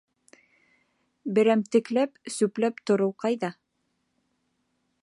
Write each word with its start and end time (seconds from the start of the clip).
Берәмтекләп 1.39 2.33
сүпләп 2.37 2.83
тороу 2.91 3.15
ҡайҙа! 3.27 3.53